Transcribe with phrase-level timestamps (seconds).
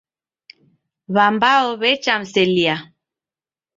[1.15, 2.75] W'ambao w'echamselia.